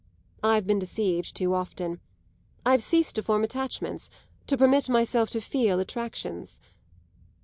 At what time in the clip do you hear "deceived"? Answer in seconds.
0.79-1.35